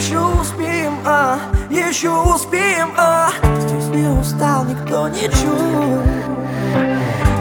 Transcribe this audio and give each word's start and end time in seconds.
еще 0.00 0.18
успеем, 0.18 0.94
а, 1.04 1.38
еще 1.68 2.08
успеем, 2.08 2.90
а. 2.96 3.30
Здесь 3.58 3.88
не 3.88 4.06
устал 4.08 4.64
никто 4.64 5.08
ничего 5.08 6.00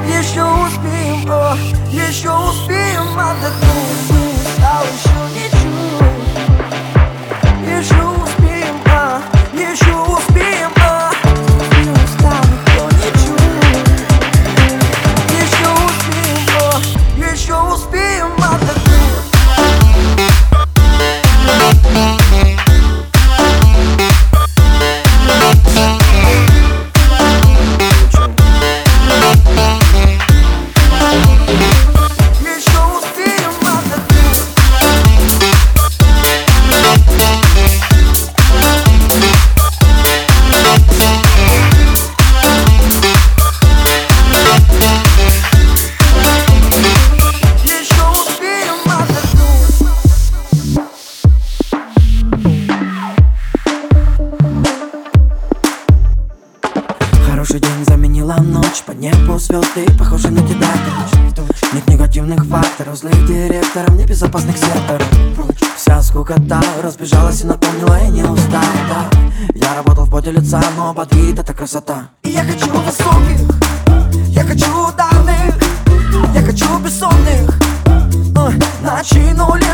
Еще 0.06 0.44
успеем, 0.44 1.26
а, 1.30 1.56
еще 1.90 2.32
успеем. 2.32 3.18
Отдохнуть 3.18 4.10
Не 4.10 4.34
устал 4.34 4.84
еще 4.84 5.29
ночь 58.70 58.84
По 58.84 58.92
небу 58.92 59.40
звезды 59.40 59.86
похожи 59.98 60.30
на 60.30 60.42
тебя 60.48 60.68
Нет 61.74 61.88
негативных 61.88 62.46
факторов, 62.46 62.98
злых 62.98 63.26
директоров 63.26 63.90
Небезопасных 63.96 64.58
секторов. 64.58 65.08
Вся 65.76 66.02
скукота 66.02 66.62
разбежалась 66.82 67.42
и 67.42 67.46
напомнила 67.46 67.98
Я 68.00 68.10
не 68.10 68.24
устал, 68.24 68.62
да 68.90 69.10
Я 69.56 69.76
работал 69.76 70.06
в 70.06 70.12
поте 70.12 70.32
лица, 70.32 70.62
но 70.78 70.94
под 70.94 71.14
вид 71.16 71.40
это 71.40 71.54
красота. 71.54 72.10
И 72.24 72.30
я 72.30 72.44
хочу 72.44 72.72
высоких 72.72 73.56
Я 74.28 74.44
хочу 74.44 74.88
ударных 74.88 75.56
Я 76.34 76.42
хочу 76.42 76.80
бессонных. 76.80 77.60
Ой, 78.36 78.54
Ночи 78.82 79.34
нули 79.34 79.66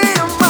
cima. 0.00 0.47